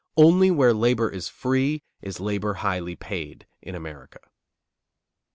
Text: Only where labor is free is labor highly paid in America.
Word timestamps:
Only 0.17 0.49
where 0.49 0.73
labor 0.73 1.11
is 1.11 1.27
free 1.27 1.83
is 2.01 2.19
labor 2.19 2.55
highly 2.55 2.95
paid 2.95 3.45
in 3.61 3.75
America. 3.75 4.19